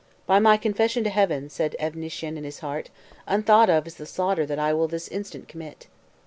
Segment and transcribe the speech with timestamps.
[0.25, 2.89] "By my confession to Heaven," said Evnissyen in his heart,
[3.27, 5.85] "unthought of is the slaughter that I will this instant commit."